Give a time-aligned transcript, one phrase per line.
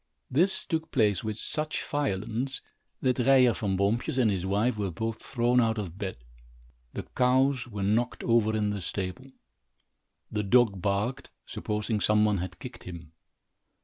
[0.31, 2.59] This took place with such violence,
[3.03, 6.17] that Ryer Van Boompjes and his wife were both thrown out of bed.
[6.95, 9.29] The cows were knocked over in the stable.
[10.31, 13.11] The dog barked, supposing some one had kicked him.